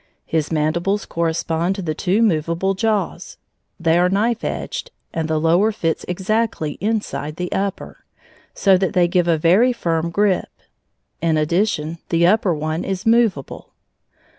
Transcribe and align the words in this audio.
His 0.25 0.51
mandibles 0.51 1.05
correspond 1.05 1.75
to 1.75 1.83
the 1.83 1.93
two 1.93 2.23
movable 2.23 2.73
jaws. 2.73 3.37
They 3.79 3.99
are 3.99 4.09
knife 4.09 4.43
edged, 4.43 4.89
and 5.13 5.27
the 5.27 5.39
lower 5.39 5.71
fits 5.71 6.05
exactly 6.07 6.71
inside 6.81 7.35
the 7.35 7.51
upper, 7.51 8.03
so 8.55 8.79
that 8.79 8.93
they 8.93 9.07
give 9.07 9.27
a 9.27 9.37
very 9.37 9.71
firm 9.71 10.09
grip. 10.09 10.49
In 11.21 11.37
addition, 11.37 11.99
the 12.09 12.25
upper 12.25 12.51
one 12.55 12.83
is 12.83 13.05
movable. 13.05 13.73